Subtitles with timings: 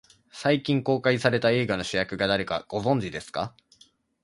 [0.31, 3.53] 最近公開された映画の主役が誰か、ご存じですか。